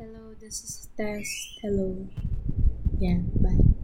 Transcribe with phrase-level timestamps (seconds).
[0.00, 1.60] Hello, this is test.
[1.60, 2.08] Hello.
[2.98, 3.79] Yeah, bye.